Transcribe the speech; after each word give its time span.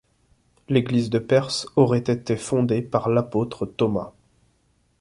L'Église 0.67 1.11
de 1.11 1.19
Perse 1.19 1.67
aurait 1.75 1.99
été 1.99 2.35
fondée 2.35 2.81
par 2.81 3.07
l'apôtre 3.07 3.67
Thomas. 3.67 4.13